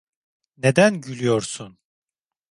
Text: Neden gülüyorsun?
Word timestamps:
Neden 0.57 1.01
gülüyorsun? 1.01 1.77